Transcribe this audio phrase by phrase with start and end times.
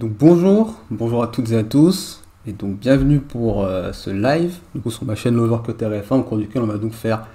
[0.00, 4.54] Donc bonjour, bonjour à toutes et à tous, et donc bienvenue pour euh, ce live,
[4.88, 7.26] sur ma chaîne Lovercut RF1, au cours duquel on va donc faire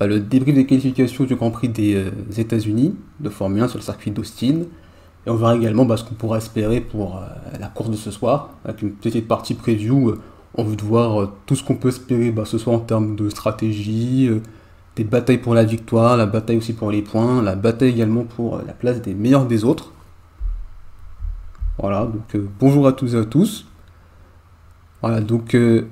[0.00, 3.78] bah, le débrief des qualifications du Grand Prix des euh, États-Unis de Formule 1 sur
[3.78, 4.62] le circuit d'Austin.
[5.28, 7.20] Et on verra également bah, ce qu'on pourra espérer pour euh,
[7.60, 10.16] la course de ce soir, avec une petite partie preview
[10.56, 13.28] en vue de voir tout ce qu'on peut espérer bah, ce soir en termes de
[13.28, 14.28] stratégie,
[14.96, 18.58] des batailles pour la victoire, la bataille aussi pour les points, la bataille également pour
[18.66, 19.92] la place des meilleurs des autres.
[21.80, 23.66] Voilà, donc euh, bonjour à tous et à tous.
[25.00, 25.54] Voilà, donc.
[25.54, 25.86] Euh,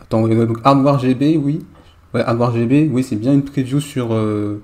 [0.00, 1.66] attends, donc Hardware GB, oui.
[2.14, 4.14] Ouais, Hardware GB, oui, c'est bien une preview sur.
[4.14, 4.62] Euh,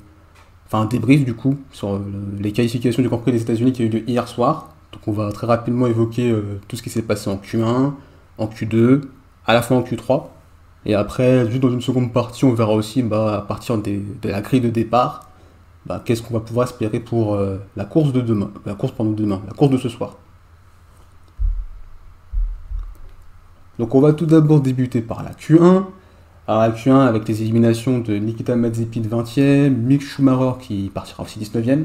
[0.66, 2.00] enfin, un débrief du coup, sur
[2.38, 4.68] les qualifications du Grand des États-Unis qui a eu lieu hier soir.
[4.92, 6.32] Donc, on va très rapidement évoquer
[6.68, 7.94] tout ce qui s'est passé en Q1,
[8.38, 9.00] en Q2,
[9.44, 10.26] à la fois en Q3.
[10.86, 14.40] Et après, juste dans une seconde partie, on verra aussi bah, à partir de la
[14.40, 15.28] grille de départ
[15.86, 19.12] bah, qu'est-ce qu'on va pouvoir espérer pour euh, la course de demain, la course pendant
[19.12, 20.16] demain, la course de ce soir.
[23.78, 25.84] Donc on va tout d'abord débuter par la Q1.
[26.46, 31.38] Alors la Q1 avec les éliminations de Nikita Mazepin 20e, Mick Schumacher qui partira aussi
[31.40, 31.84] 19e.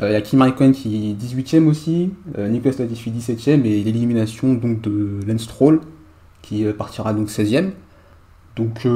[0.00, 3.82] Euh, il y a Kim Raikkonen qui est 18e aussi, euh, Nicolas Latifi 17e et
[3.82, 5.80] l'élimination donc de Lance Stroll
[6.42, 7.70] qui partira donc 16e.
[8.60, 8.86] Donc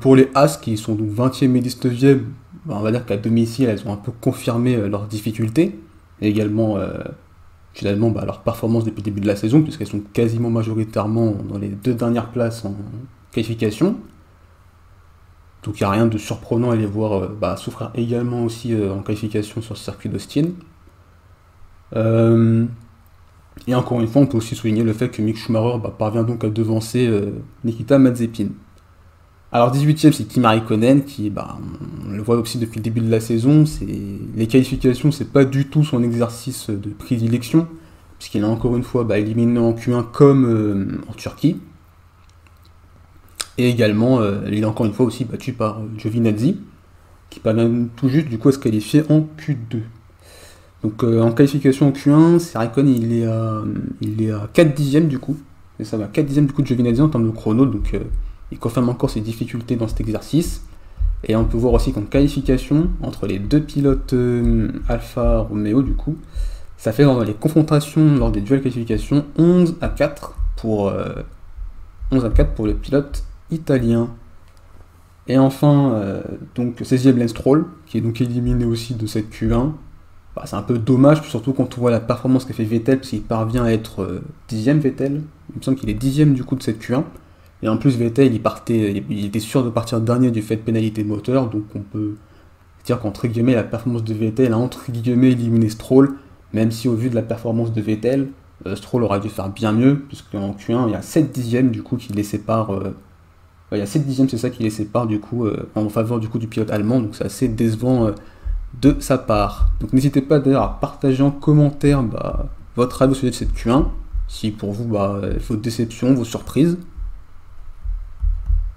[0.00, 2.20] pour les As qui sont donc 20e et 19e,
[2.66, 5.78] bah, on va dire qu'à domicile, elles ont un peu confirmé euh, leurs difficultés,
[6.20, 6.98] et également euh,
[7.74, 11.58] finalement bah, leur performance depuis le début de la saison, puisqu'elles sont quasiment majoritairement dans
[11.58, 12.74] les deux dernières places en
[13.32, 13.96] qualification.
[15.62, 18.74] Donc il n'y a rien de surprenant à les voir euh, bah, souffrir également aussi
[18.74, 20.48] en qualification sur ce circuit d'Austin.
[23.66, 26.44] et encore une fois, on peut aussi souligner le fait que Mick Schumacher parvient donc
[26.44, 27.10] à devancer
[27.62, 28.48] Nikita Mazepin.
[29.54, 31.56] Alors 18ème, c'est Kim Raikkonen, qui, bah,
[32.08, 35.44] on le voit aussi depuis le début de la saison, c'est les qualifications, c'est pas
[35.44, 37.68] du tout son exercice de prédilection,
[38.18, 41.60] puisqu'il a encore une fois bah, éliminé en Q1 comme euh, en Turquie.
[43.56, 46.58] Et également, euh, il est encore une fois aussi battu par euh, Giovinazzi,
[47.30, 49.82] qui parvient tout juste du coup à se qualifier en Q2.
[50.82, 53.62] Donc en qualification en Q1, c'est il est à,
[54.00, 55.36] il est à 4 dixièmes du coup.
[55.78, 57.94] Et ça va 4 dixièmes du coup de Giovinazzi en termes de chrono, donc
[58.52, 60.62] il confirme encore ses difficultés dans cet exercice.
[61.26, 65.94] Et on peut voir aussi qu'en qualification, entre les deux pilotes euh, Alpha Romeo, du
[65.94, 66.16] coup,
[66.76, 70.92] ça fait dans les confrontations lors des duels qualifications 11 à 4 pour,
[72.10, 74.10] 11 euh, à 4 pour le pilote italien.
[75.26, 76.22] Et enfin, euh,
[76.54, 79.72] donc 16e Lance Stroll, qui est donc éliminé aussi de cette Q1.
[80.36, 83.08] Bah, c'est un peu dommage, surtout quand on voit la performance qu'a fait Vettel, parce
[83.08, 85.22] qu'il parvient à être 10e Vettel.
[85.54, 87.04] Il me semble qu'il est 10e du coup de cette Q1.
[87.64, 90.60] Et en plus, Vettel, il, partait, il était sûr de partir dernier du fait de
[90.60, 92.16] pénalité moteur, donc on peut
[92.84, 96.14] dire qu'entre guillemets, la performance de Vettel a entre guillemets éliminé Stroll,
[96.52, 98.28] même si au vu de la performance de Vettel,
[98.66, 101.82] euh, Stroll aurait dû faire bien mieux, puisqu'en Q1, il y a 7 dixièmes du
[101.82, 102.74] coup qui les séparent.
[102.74, 102.94] Euh,
[103.72, 106.20] il y a 7 dixièmes, c'est ça qui les sépare du coup euh, en faveur
[106.20, 108.10] du coup du pilote allemand, donc c'est assez décevant
[108.82, 109.70] de sa part.
[109.80, 113.86] Donc n'hésitez pas d'ailleurs à partager en commentaire bah, votre avis sur cette Q1,
[114.28, 116.76] si pour vous, bah, vos déceptions, vos surprises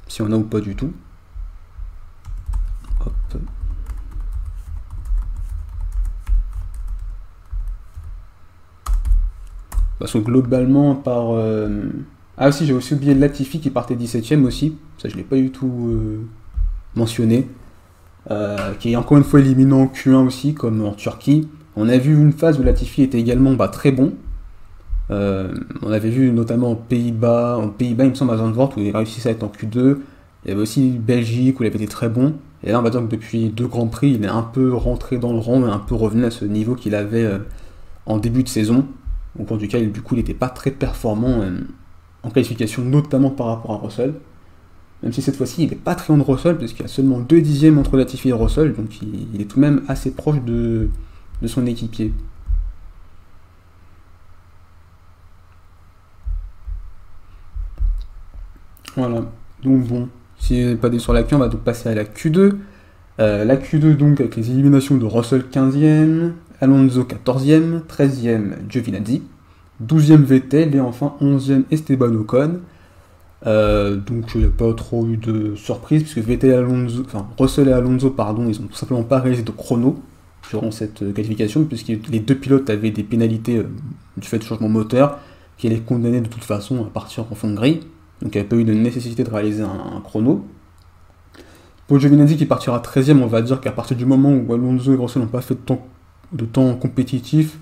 [0.07, 0.91] si on a ou pas du tout.
[3.05, 3.13] Hop.
[9.99, 11.31] Parce que globalement, par.
[11.31, 11.89] Euh,
[12.37, 14.77] ah, aussi, j'ai aussi oublié Latifi qui partait 17ème aussi.
[14.97, 16.27] Ça, je ne l'ai pas du tout euh,
[16.95, 17.47] mentionné.
[18.29, 21.47] Euh, qui est encore une fois éliminé en Q1 aussi, comme en Turquie.
[21.75, 24.13] On a vu une phase où Latifi était également bah, très bon.
[25.09, 28.81] Euh, on avait vu notamment aux Pays-Bas, en Pays-Bas, il me semble, à Zandvoort, où
[28.81, 29.97] il réussissait à être en Q2.
[30.43, 32.33] Il y avait aussi Belgique, où il avait été très bon.
[32.63, 35.17] Et là, on va dire que depuis deux Grands Prix, il est un peu rentré
[35.17, 37.39] dans le rang, et un peu revenu à ce niveau qu'il avait euh,
[38.05, 38.85] en début de saison.
[39.39, 41.51] Au cours duquel, du coup, il n'était pas très performant euh,
[42.23, 44.13] en qualification, notamment par rapport à Russell.
[45.03, 46.89] Même si cette fois-ci, il n'est pas très loin de Russell, parce qu'il y a
[46.89, 50.41] seulement deux dixièmes entre Latifi et Russell, donc il, est tout de même assez proche
[50.41, 50.89] de
[51.45, 52.11] son équipier.
[58.97, 59.21] Voilà.
[59.63, 60.09] Donc bon,
[60.39, 62.53] si n'est pas des sur la Q, on va donc passer à la Q2.
[63.19, 69.21] Euh, la Q2 donc avec les éliminations de Russell 15e, Alonso 14e, 13e Giovinazzi,
[69.85, 72.59] 12e Vettel et enfin 11e Esteban Ocon.
[73.45, 77.27] Euh, donc il n'y a pas trop eu de surprise puisque Vettel et Alonso, enfin
[77.37, 80.01] Russell et Alonso pardon, ils ont tout simplement pas réalisé de chrono
[80.49, 83.61] durant cette euh, qualification puisque les deux pilotes avaient des pénalités
[84.17, 85.19] du fait de changement moteur
[85.59, 87.81] qui les condamnaient de toute façon à partir en fond de grille.
[88.21, 90.45] Donc il n'y avait pas eu de nécessité de réaliser un, chrono.
[91.87, 94.97] Pour Giovinazzi qui partira 13ème, on va dire qu'à partir du moment où Alonso et
[94.97, 95.85] Russell n'ont pas fait de temps,
[96.33, 97.57] de temps compétitif,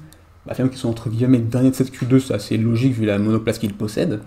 [0.46, 3.60] bah, qui sont entre guillemets derniers de cette Q2, c'est assez logique vu la monoplace
[3.60, 4.22] qu'il possède.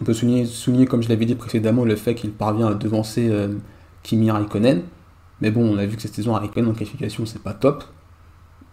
[0.00, 3.54] On peut souligner, comme je l'avais dit précédemment, le fait qu'il parvient à devancer euh,
[4.02, 4.82] Kimi Raikkonen.
[5.40, 7.84] Mais bon, on a vu que cette saison à Raikkonen en qualification, c'est pas top.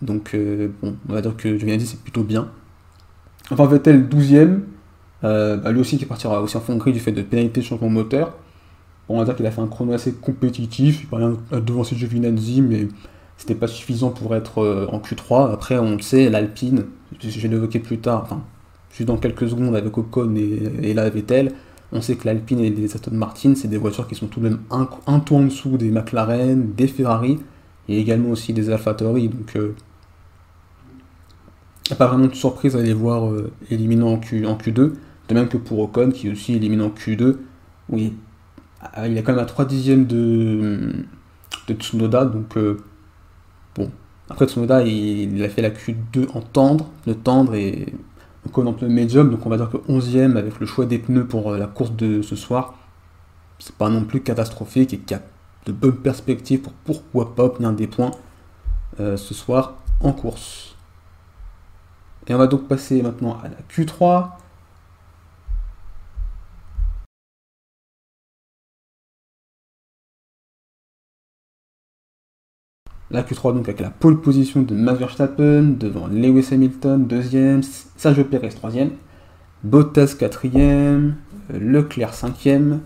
[0.01, 2.49] Donc, euh, bon, on va dire que dire c'est plutôt bien.
[3.51, 4.61] Enfin, Vettel 12ème.
[5.23, 7.65] Euh, bah, lui aussi qui partira aussi en fond gris du fait de pénalité de
[7.65, 8.33] changement moteur.
[9.07, 11.01] Bon, on va dire qu'il a fait un chrono assez compétitif.
[11.03, 11.95] Il parvient à devancer
[12.61, 12.87] mais
[13.37, 15.51] c'était pas suffisant pour être euh, en Q3.
[15.51, 16.85] Après, on le sait, l'Alpine,
[17.19, 18.41] je vais l'évoquer plus tard, enfin,
[18.91, 21.53] juste dans quelques secondes avec Ocon et, et la Vettel,
[21.91, 24.49] on sait que l'Alpine et les Aston Martin, c'est des voitures qui sont tout de
[24.49, 27.39] même un, un tour en dessous des McLaren, des Ferrari,
[27.87, 29.29] et également aussi des AlphaTauri.
[29.29, 29.75] Donc, euh,
[31.97, 34.93] pas vraiment de surprise à les voir euh, Q, en Q2,
[35.33, 37.37] même que pour Ocon, qui est aussi éliminé en Q2,
[37.89, 38.13] où il,
[39.05, 41.05] il est quand même à 3 dixièmes de,
[41.67, 42.55] de Tsunoda, donc
[43.75, 43.89] Bon,
[44.29, 47.87] après Tsunoda, il, il, a fait la Q2 en tendre, le tendre et
[48.45, 51.25] encore en pneu médium, donc on va dire que 11ème avec le choix des pneus
[51.25, 52.75] pour euh, la course de ce soir,
[53.59, 55.23] c'est pas non plus catastrophique et qu'il y a
[55.65, 58.11] de bonnes perspectives pour pourquoi pas obtenir des points
[58.99, 60.75] euh, ce soir en course.
[62.27, 64.29] Et on va donc passer maintenant à la Q3.
[73.13, 77.61] La Q3 donc avec la pole position de Max Verstappen, devant Lewis Hamilton, deuxième,
[77.95, 78.89] Sergio Perez, troisième,
[79.63, 81.17] Bottas, quatrième,
[81.53, 82.79] Leclerc, cinquième,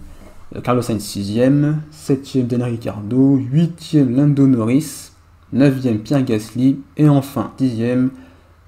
[0.66, 5.12] Carlos Sainz, sixième, septième, Daniel Ricciardo, huitième, Lando Norris,
[5.54, 8.10] neuvième, Pierre Gasly, et enfin, dixième,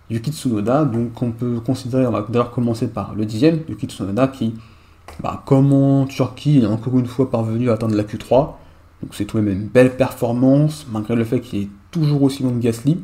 [0.09, 0.85] Yuki Tsunoda.
[0.85, 4.53] Donc on peut considérer, on va d'ailleurs commencer par le dixième, Yuki Tsunoda, qui,
[5.19, 8.53] bah, comme en Turquie, est encore une fois parvenu à atteindre la Q3.
[9.01, 12.43] Donc c'est tout de même une belle performance, malgré le fait qu'il est toujours aussi
[12.43, 13.01] bon de Gasly.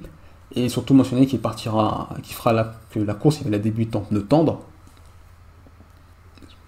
[0.55, 4.01] Et surtout mentionner qu'il partira, qu'il fera la, que la course il va la en
[4.01, 4.61] pneu tendre.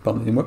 [0.04, 0.46] Pardonnez-moi.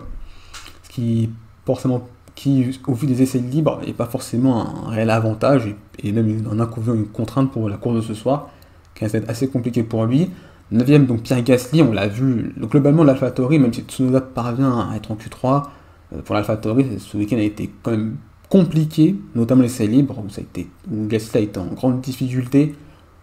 [0.83, 1.31] Ce qui,
[1.65, 6.47] forcément, qui, au vu des essais libres, n'est pas forcément un réel avantage, et, même
[6.51, 8.51] un inconvénient, une contrainte pour la course de ce soir,
[8.95, 10.31] qui va être assez compliqué pour lui.
[10.73, 15.11] 9ème, donc Pierre Gasly, on l'a vu, globalement l'AlphaTauri, même si Tsunoda parvient à être
[15.11, 15.65] en Q3,
[16.13, 18.17] euh, pour l'AlphaTauri, ce week-end a été quand même
[18.51, 22.75] compliqué, notamment l'essai libre, où, ça a été, où Gasly a été en grande difficulté.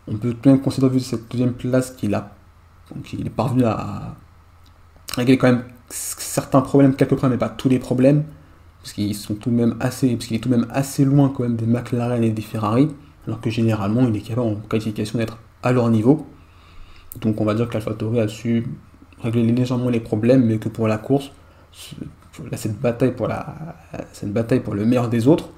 [0.07, 2.31] On peut même considérer, vu cette deuxième place, qu'il a,
[2.95, 4.15] est parvenu à
[5.15, 8.23] régler quand même certains problèmes, quelques problèmes, mais pas tous les problèmes,
[8.81, 9.75] parce qu'il est tout de même
[10.69, 12.87] assez loin quand même des McLaren et des Ferrari,
[13.25, 16.25] alors que généralement il est capable en qualification d'être à leur niveau.
[17.19, 18.65] Donc on va dire que l'AlphaTauri a su
[19.21, 21.31] régler légèrement les problèmes, mais que pour la course,
[22.55, 23.55] cette bataille pour la
[24.13, 25.49] cette bataille pour le meilleur des autres,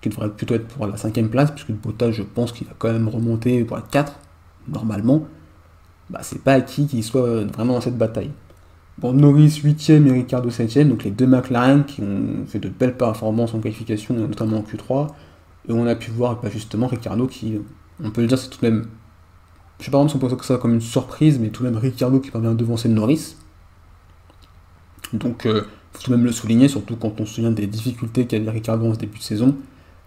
[0.00, 2.92] qui devrait plutôt être pour la cinquième place, puisque Bottas, je pense qu'il va quand
[2.92, 4.12] même remonter pour la 4,
[4.68, 5.26] normalement,
[6.10, 8.30] bah, c'est pas acquis qu'il soit vraiment dans cette bataille.
[8.98, 12.96] Bon, Norris 8ème et Ricardo 7ème, donc les deux McLaren qui ont fait de belles
[12.96, 15.08] performances en qualification, notamment en Q3,
[15.68, 17.60] et on a pu voir bah, justement Ricardo qui,
[18.02, 18.88] on peut le dire, c'est tout de même,
[19.78, 22.18] je sais pas si on peut ça comme une surprise, mais tout de même Ricardo
[22.20, 23.36] qui parvient à devancer Norris.
[25.12, 25.64] Donc, euh,
[26.06, 28.98] faut même le souligner, surtout quand on se souvient des difficultés qu'avait Ricardo en ce
[28.98, 29.56] début de saison.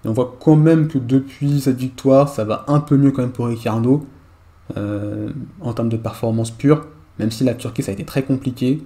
[0.04, 3.22] Et on voit quand même que depuis cette victoire, ça va un peu mieux quand
[3.22, 4.06] même pour Ricardo,
[4.78, 5.30] euh,
[5.60, 6.88] en termes de performance pure,
[7.20, 8.82] même si la Turquie ça a été très compliqué.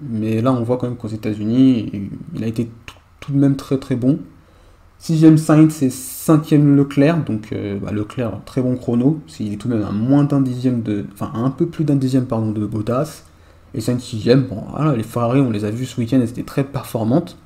[0.00, 2.70] Mais là, on voit quand même qu'aux États-Unis, il a été
[3.20, 4.20] tout, de même très très bon.
[5.00, 9.68] Sixième Sainz c'est cinquième Leclerc, donc euh, bah, Leclerc, très bon chrono, s'il est tout
[9.68, 11.04] de même à moins d'un dixième de.
[11.12, 13.24] Enfin, un peu plus d'un dixième, pardon, de Bottas.
[13.78, 16.42] Et 5 sixième, bon voilà, les Ferrari on les a vus ce week-end, elles étaient
[16.42, 17.36] très performantes.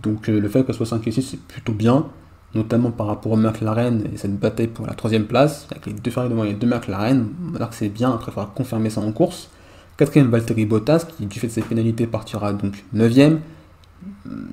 [0.00, 2.06] Donc euh, le fait qu'elles soient 5 et 6 c'est plutôt bien,
[2.54, 6.12] notamment par rapport aux McLaren et cette bataille pour la troisième place, avec les deux
[6.12, 9.10] Ferrari devant les deux McLaren, alors que c'est bien, après il faudra confirmer ça en
[9.10, 9.50] course.
[9.96, 13.38] Quatrième Valtteri Bottas, qui du fait de ses pénalités partira donc 9ème.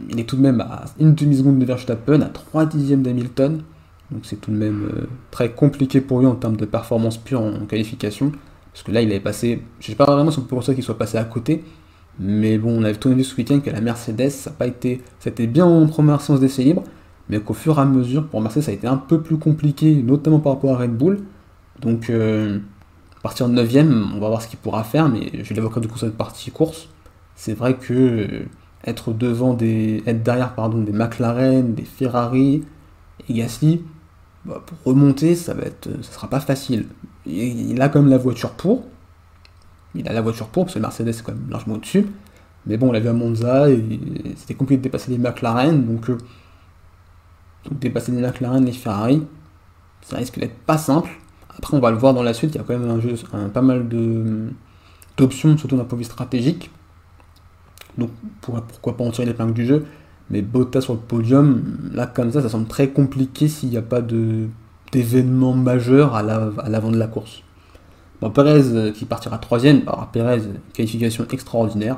[0.10, 3.62] Il est tout de même à une demi-seconde de Verstappen, à 3 dixièmes d'Hamilton.
[4.10, 7.42] Donc c'est tout de même euh, très compliqué pour lui en termes de performance pure
[7.42, 8.32] en qualification.
[8.76, 9.62] Parce que là, il avait passé.
[9.80, 11.64] Je sais pas vraiment si on peut qu'il soit passé à côté.
[12.20, 15.02] Mais bon, on avait tout vu ce week-end que la Mercedes, ça n'a pas été.
[15.20, 16.84] C'était bien en première séance d'essai libre.
[17.30, 19.96] Mais qu'au fur et à mesure, pour Mercedes, ça a été un peu plus compliqué,
[19.96, 21.20] notamment par rapport à Red Bull.
[21.82, 22.60] Donc, euh,
[23.18, 25.08] à partir de 9ème, on va voir ce qu'il pourra faire.
[25.08, 26.90] Mais je l'évoquerai du coup cette partie course.
[27.38, 28.46] C'est vrai que euh,
[28.84, 30.04] être devant des.
[30.06, 32.66] être derrière, pardon, des McLaren, des Ferrari
[33.30, 33.84] et Gasly,
[34.44, 35.88] bah, pour remonter, ça va être.
[36.02, 36.88] ça sera pas facile
[37.26, 38.86] il a quand même la voiture pour.
[39.96, 42.06] Il a la voiture pour, parce que Mercedes est quand même largement au-dessus.
[42.68, 43.82] Mais bon, on l'a vu à Monza, et
[44.36, 46.18] c'était compliqué de dépasser les McLaren, donc, euh,
[47.70, 49.22] donc dépasser les McLaren, les Ferrari,
[50.02, 51.10] ça risque d'être pas simple.
[51.58, 53.16] Après, on va le voir dans la suite, il y a quand même un jeu,
[53.54, 53.88] pas mal
[55.18, 56.72] d'options, surtout d'un point de vue stratégique.
[57.98, 58.10] Donc
[58.42, 59.86] pourquoi pas en tirer l'épingle du jeu.
[60.30, 63.82] Mais Bottas sur le podium, là comme ça, ça semble très compliqué s'il n'y a
[63.82, 64.02] pas
[64.96, 67.44] d'événement majeur à l'avant de la course.
[68.22, 70.42] Bon, Perez euh, qui partira troisième, alors Perez,
[70.74, 71.98] qualification extraordinaire.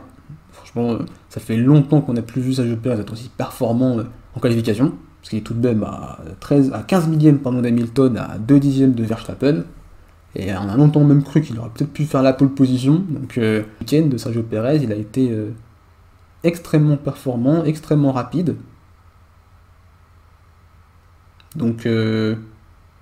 [0.51, 4.03] Franchement, euh, ça fait longtemps qu'on n'a plus vu Sergio Perez être aussi performant euh,
[4.35, 8.39] en qualification, parce qu'il est tout de même à, 13, à 15 millièmes d'Hamilton, à
[8.39, 9.63] 2 dixièmes de Verstappen.
[10.35, 13.03] Et on a longtemps même cru qu'il aurait peut-être pu faire la pole position.
[13.09, 15.31] Donc, le week-end de Sergio Perez, il a été
[16.43, 18.55] extrêmement performant, extrêmement rapide.
[21.57, 22.35] Donc, euh,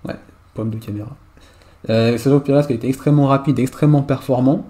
[0.08, 0.16] ouais,
[0.54, 1.16] pomme de caméra.
[1.90, 4.66] Euh, Sergio Perez qui a été extrêmement rapide, extrêmement performant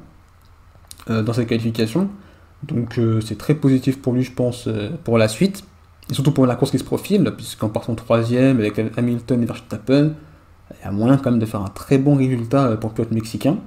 [1.10, 2.10] euh, dans sa qualification.
[2.64, 4.68] Donc, euh, c'est très positif pour lui, je pense,
[5.04, 5.64] pour la suite.
[6.10, 10.14] Et surtout pour la course qui se profile, puisqu'en partant troisième avec Hamilton et Verstappen,
[10.72, 13.12] il y a moyen quand même de faire un très bon résultat pour le pilote
[13.12, 13.58] mexicain.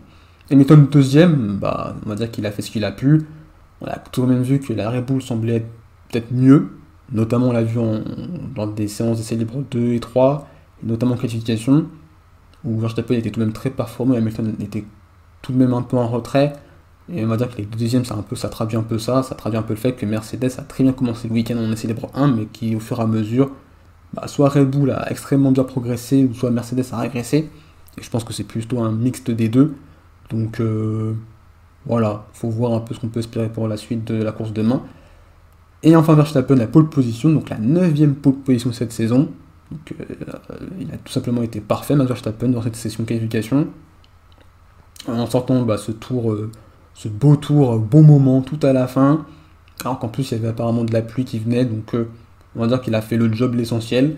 [0.50, 3.26] Hamilton deuxième, bah, on va dire qu'il a fait ce qu'il a pu.
[3.80, 5.66] On a tout de même vu que la Red Bull semblait être
[6.10, 6.70] peut-être mieux,
[7.12, 7.78] notamment on l'a vu
[8.54, 11.86] dans des séances d'essai libres 2 et 3, et notamment en qualification,
[12.64, 14.84] où Verstappen était tout de même très performant, et Hamilton était
[15.42, 16.54] tout de même un peu en retrait.
[17.10, 18.98] Et on va dire que les deux deuxièmes, ça, un peu, ça traduit un peu
[18.98, 21.56] ça, ça traduit un peu le fait que Mercedes a très bien commencé le week-end
[21.56, 23.50] en essai libre 1, mais qui au fur et à mesure,
[24.12, 27.50] bah, soit Red Bull a extrêmement bien progressé, ou soit Mercedes a régressé.
[27.96, 29.74] Et je pense que c'est plutôt un mixte des deux.
[30.30, 31.14] Donc euh,
[31.86, 34.52] voilà, faut voir un peu ce qu'on peut espérer pour la suite de la course
[34.52, 34.82] demain.
[35.82, 39.28] Et enfin Verstappen la pole position, donc la 9 pole position cette saison.
[39.70, 40.04] Donc, euh,
[40.80, 43.68] il a tout simplement été parfait Max Verstappen dans cette session qualification.
[45.06, 46.50] En sortant bah, ce tour, euh,
[46.94, 49.24] ce beau tour, bon moment tout à la fin.
[49.84, 52.08] Alors qu'en plus il y avait apparemment de la pluie qui venait, donc euh,
[52.56, 54.16] on va dire qu'il a fait le job l'essentiel.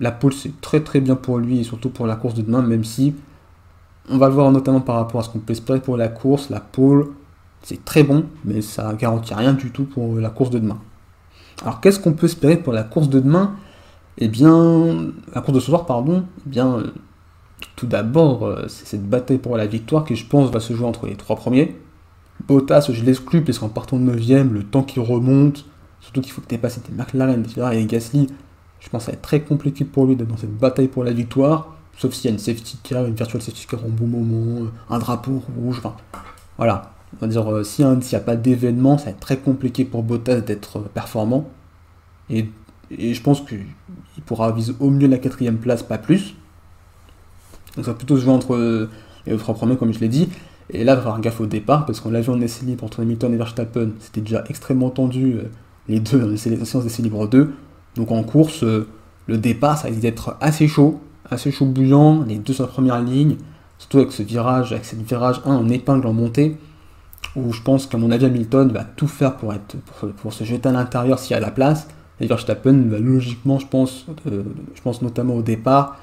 [0.00, 2.62] La pole c'est très très bien pour lui et surtout pour la course de demain,
[2.62, 3.14] même si
[4.10, 6.50] on va le voir notamment par rapport à ce qu'on peut espérer pour la course,
[6.50, 7.08] la pole,
[7.62, 10.80] c'est très bon, mais ça garantit rien du tout pour la course de demain.
[11.62, 13.54] Alors qu'est-ce qu'on peut espérer pour la course de demain?
[14.18, 16.82] Eh bien, la course de ce soir, pardon, eh bien,
[17.76, 20.86] tout d'abord, euh, c'est cette bataille pour la victoire qui, je pense, va se jouer
[20.86, 21.76] entre les trois premiers.
[22.46, 25.64] Bottas, je l'exclus, parce qu'en partant de 9ème, le temps qui remonte,
[26.00, 27.68] surtout qu'il faut que tu passer tes McLaren, etc.
[27.72, 28.28] et Gasly,
[28.80, 31.04] je pense que ça va être très compliqué pour lui d'être dans cette bataille pour
[31.04, 31.74] la victoire.
[31.96, 34.70] Sauf s'il y a une safety car, une virtual safety car en bon moment, euh,
[34.88, 35.96] un drapeau rouge, enfin,
[36.56, 36.92] voilà.
[37.16, 40.02] On va dire, euh, s'il n'y a, pas d'événement, ça va être très compliqué pour
[40.02, 41.48] Bottas d'être euh, performant.
[42.30, 42.48] Et,
[42.90, 43.64] je pense qu'il
[44.26, 46.34] pourra viser au mieux la quatrième place, pas plus.
[47.76, 48.88] Donc ça va plutôt se jouer entre
[49.26, 50.28] les trois premiers, comme je l'ai dit.
[50.70, 52.84] Et là, il va falloir gaffe au départ, parce qu'on l'a vu en essai libre
[52.84, 55.38] entre Hamilton et Verstappen, c'était déjà extrêmement tendu,
[55.88, 57.52] les deux, dans les séances d'essai libre 2.
[57.96, 62.52] Donc en course, le départ, ça risque d'être assez chaud assez chaud bouillant, les deux
[62.52, 63.36] sur la première ligne,
[63.78, 66.56] surtout avec ce virage, avec cette virage 1 en épingle en montée,
[67.36, 69.76] où je pense qu'à mon avis Hamilton va tout faire pour, être,
[70.16, 71.88] pour, se jeter à l'intérieur s'il y a la place,
[72.20, 74.42] et Verstappen va logiquement, je pense, euh,
[74.74, 75.98] je pense notamment au départ,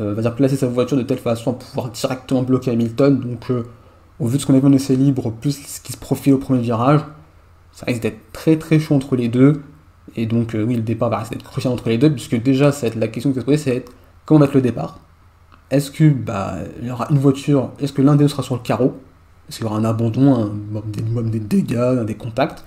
[0.00, 3.64] euh, va placer sa voiture de telle façon à pouvoir directement bloquer Hamilton, donc euh,
[4.18, 6.34] au vu de ce qu'on a vu en essai libre, plus ce qui se profile
[6.34, 7.00] au premier virage,
[7.72, 9.62] ça risque d'être très très chaud entre les deux,
[10.16, 13.08] et donc oui, le départ va rester crucial entre les deux, puisque déjà, ça la
[13.08, 13.84] question qui va se poser, c'est
[14.24, 14.98] Comment mettre le départ.
[15.70, 18.60] Est-ce que bah, y aura une voiture Est-ce que l'un des deux sera sur le
[18.60, 19.00] carreau?
[19.48, 20.52] Est-ce qu'il y aura un abandon, un,
[20.86, 22.64] des, des, dégâts, des contacts?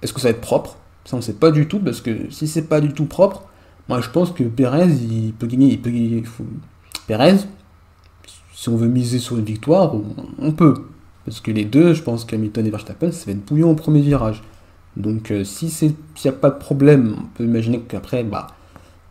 [0.00, 0.76] Est-ce que ça va être propre?
[1.04, 3.44] Ça on sait pas du tout parce que si c'est pas du tout propre,
[3.88, 6.22] moi je pense que Perez il peut gagner, il peut gagner.
[7.06, 7.38] Perez,
[8.54, 9.94] si on veut miser sur une victoire,
[10.38, 10.86] on, peut.
[11.24, 14.00] Parce que les deux, je pense qu'Hamilton et Verstappen, ça va être bouillant au premier
[14.00, 14.42] virage.
[14.96, 15.94] Donc euh, si s'il
[16.24, 18.48] n'y a pas de problème, on peut imaginer qu'après, bah,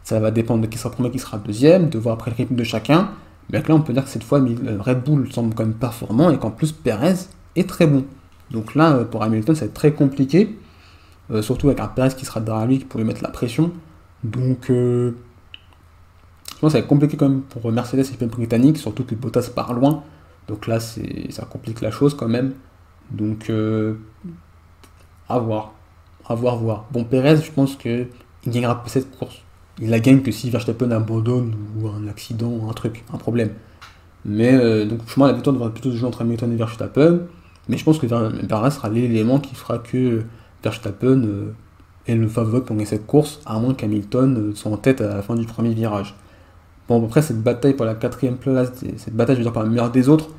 [0.03, 2.55] ça va dépendre de qui sera premier, qui sera deuxième, de voir après le rythme
[2.55, 3.09] de chacun.
[3.49, 6.37] Mais là, on peut dire que cette fois, Red Bull semble quand même performant et
[6.37, 7.15] qu'en plus, Perez
[7.55, 8.05] est très bon.
[8.51, 10.57] Donc là, euh, pour Hamilton, ça va être très compliqué.
[11.31, 13.71] Euh, surtout avec un Perez qui sera derrière lui, qui pourrait mettre la pression.
[14.23, 15.11] Donc, euh,
[16.47, 19.03] je pense que ça va être compliqué quand même pour Mercedes et les britanniques, surtout
[19.03, 20.03] que Bottas part loin.
[20.47, 22.53] Donc là, ça complique la chose quand même.
[23.11, 23.51] Donc,
[25.29, 25.73] à voir.
[26.27, 26.85] À voir, voir.
[26.91, 28.07] Bon, Perez, je pense qu'il
[28.45, 29.41] gagnera cette course
[29.81, 33.51] il la gagne que si Verstappen abandonne ou un accident, un truc, un problème.
[34.23, 37.21] Mais euh, donc pour moi la victoire devrait plutôt se jouer entre Hamilton et Verstappen.
[37.67, 40.23] Mais je pense que Perez sera l'élément qui fera que
[40.63, 41.53] Verstappen euh,
[42.07, 45.15] est le favori pour gagner cette course, à moins qu'Hamilton euh, soit en tête à
[45.15, 46.15] la fin du premier virage.
[46.87, 49.69] Bon après cette bataille pour la quatrième place, cette bataille je veux dire par la
[49.69, 50.29] meilleure des autres,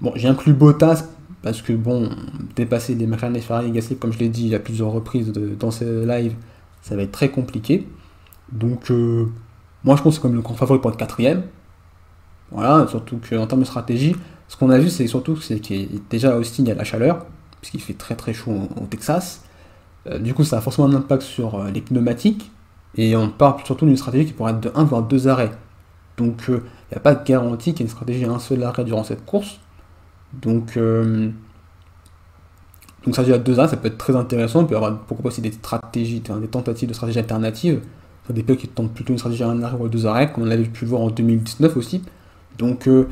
[0.00, 1.04] bon j'ai inclus Bottas
[1.42, 2.10] parce que bon,
[2.54, 5.70] dépasser les McLaren et Ferrari et Gasly comme je l'ai dit à plusieurs reprises dans
[5.70, 6.34] ces lives,
[6.82, 7.86] ça va être très compliqué.
[8.52, 9.26] Donc, euh,
[9.84, 11.42] moi, je pense que c'est comme le grand favori pour être quatrième.
[12.50, 14.14] Voilà, surtout qu'en termes de stratégie,
[14.48, 16.84] ce qu'on a vu, c'est surtout c'est qu'il déjà à Austin, il y a la
[16.84, 17.26] chaleur,
[17.60, 19.44] puisqu'il fait très très chaud au, Texas.
[20.06, 22.50] Euh, du coup, ça a forcément un impact sur euh, les pneumatiques.
[22.96, 25.50] Et on parle surtout d'une stratégie qui pourrait être de 1 voire 2 arrêts.
[26.16, 28.62] Donc, il n'y a pas de garantie qu'il y ait une stratégie à un seul
[28.62, 29.60] arrêt durant cette course.
[30.32, 30.78] Donc,
[33.06, 34.62] donc ça à deux arrêts, ça peut être très intéressant.
[34.62, 37.80] Il peut y avoir pourquoi pas aussi des stratégies, des tentatives de stratégie alternatives.
[38.30, 40.42] des pays qui tentent plutôt une stratégie à un arrêt ou à deux arrêts, comme
[40.42, 42.02] on l'avait pu le voir en 2019 aussi.
[42.58, 43.06] Donc euh,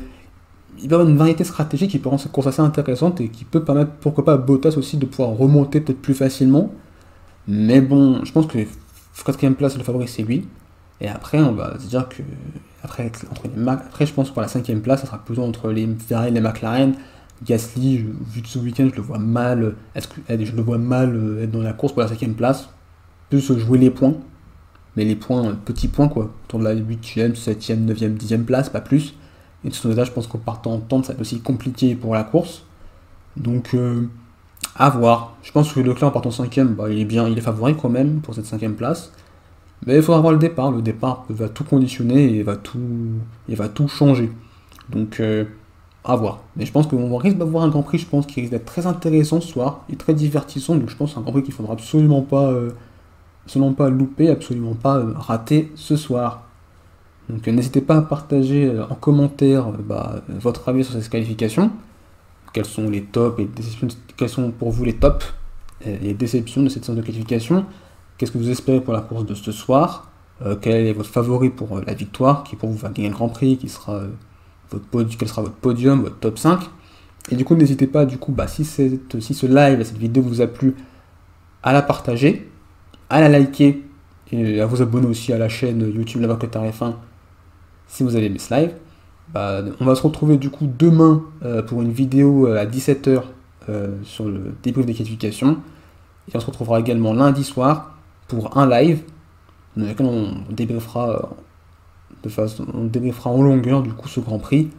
[0.77, 3.29] il peut y avoir une variété stratégique qui peut rendre cette course assez intéressante et
[3.29, 6.71] qui peut permettre, pourquoi pas, à Bottas aussi de pouvoir remonter peut-être plus facilement.
[7.47, 8.59] Mais bon, je pense que
[9.25, 10.47] quatrième place, le favori, c'est lui.
[11.01, 12.23] Et après, on va se dire que.
[12.83, 15.71] Après, entre les après je pense que pour la cinquième place, ça sera plutôt entre
[15.71, 16.93] les Ferrari et les McLaren.
[17.43, 19.75] Gasly, vu de ce week-end, je le vois mal.
[19.95, 22.69] Est-ce que je le vois mal euh, être dans la course pour la cinquième place
[23.29, 24.13] Plus jouer les points.
[24.95, 26.31] Mais les points, petits points quoi.
[26.45, 29.15] Autour de la 8ème, 7ème, 9ème, 10ème place, pas plus.
[29.65, 32.13] Et de ce là je pense qu'en partant en tente, ça être aussi compliqué pour
[32.13, 32.63] la course.
[33.35, 34.07] Donc, euh,
[34.75, 35.35] à voir.
[35.43, 37.89] Je pense que Leclerc en partant 5 bah, il est bien, il est favori quand
[37.89, 39.11] même pour cette 5 place.
[39.85, 40.71] Mais il faudra voir le départ.
[40.71, 42.79] Le départ va tout conditionner et va tout,
[43.47, 44.31] va tout changer.
[44.89, 45.45] Donc, euh,
[46.03, 46.41] à voir.
[46.55, 48.87] Mais je pense qu'on risque d'avoir un Grand Prix, je pense, qui risque d'être très
[48.87, 50.75] intéressant ce soir et très divertissant.
[50.75, 52.71] Donc, je pense un Grand Prix qu'il faudra absolument pas, euh,
[53.77, 56.45] pas louper, absolument pas rater ce soir.
[57.29, 61.71] Donc n'hésitez pas à partager euh, en commentaire euh, bah, votre avis sur ces qualifications.
[62.55, 65.33] Quels sont les tops et sont pour vous les tops
[65.85, 67.65] et les déceptions de cette séance de qualification
[68.17, 70.09] Qu'est-ce que vous espérez pour la course de ce soir
[70.41, 73.27] euh, Quel est votre favori pour la victoire Qui pour vous va gagner le Grand
[73.27, 74.03] Prix Qui sera
[74.71, 74.85] votre
[75.17, 76.61] Quel sera votre podium, votre top 5
[77.29, 80.39] Et du coup n'hésitez pas, du coup, bah, si, si ce live, cette vidéo vous
[80.39, 80.75] a plu,
[81.61, 82.49] à la partager,
[83.09, 83.83] à la liker
[84.31, 86.93] et à vous abonner aussi à la chaîne YouTube La F1
[87.85, 88.71] si vous avez aimé ce live.
[89.33, 93.23] Bah, on va se retrouver du coup demain euh, pour une vidéo euh, à 17h
[93.69, 95.57] euh, sur le débrief des qualifications.
[96.31, 99.01] Et on se retrouvera également lundi soir pour un live
[99.75, 101.29] dans lequel on débriefera,
[102.23, 102.89] de façon, on
[103.29, 104.69] en longueur du coup ce Grand Prix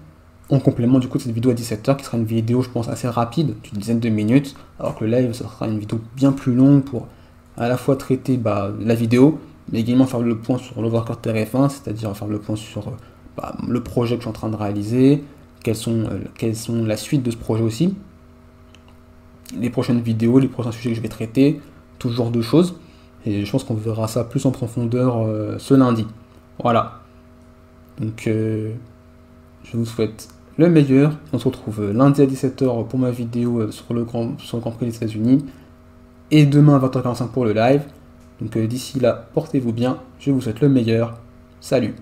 [0.49, 2.89] en complément du coup de cette vidéo à 17h qui sera une vidéo je pense
[2.89, 6.55] assez rapide d'une dizaine de minutes alors que le live sera une vidéo bien plus
[6.55, 7.09] longue pour
[7.57, 11.69] à la fois traiter bah, la vidéo mais également faire le point sur l'overcore TRF1,
[11.69, 12.93] c'est-à-dire faire le point sur
[13.37, 15.23] bah, le projet que je suis en train de réaliser,
[15.63, 17.95] quelles sont, euh, quelles sont la suite de ce projet aussi,
[19.59, 21.61] les prochaines vidéos, les prochains sujets que je vais traiter,
[21.99, 22.77] tout ce genre de choses.
[23.25, 26.07] Et je pense qu'on verra ça plus en profondeur euh, ce lundi.
[26.63, 27.01] Voilà.
[28.01, 31.17] Donc je vous souhaite le meilleur.
[31.33, 34.71] On se retrouve lundi à 17h pour ma vidéo sur le Grand, sur le Grand
[34.71, 35.45] Prix des États-Unis.
[36.31, 37.83] Et demain à 20h45 pour le live.
[38.41, 41.19] Donc euh, d'ici là, portez-vous bien, je vous souhaite le meilleur.
[41.61, 41.95] Salut